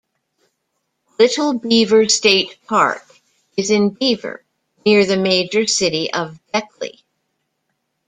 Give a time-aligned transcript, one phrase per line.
[1.19, 3.03] Little Beaver State Park
[3.55, 4.43] is in Beaver,
[4.83, 7.03] near the major city of Beckley.